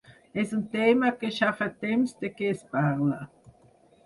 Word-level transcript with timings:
És 0.43 0.53
un 0.59 0.63
tema 0.75 1.11
que 1.23 1.31
ja 1.35 1.49
fa 1.59 1.67
temps 1.85 2.17
de 2.25 2.33
què 2.39 2.51
es 2.55 2.65
parla. 2.73 3.21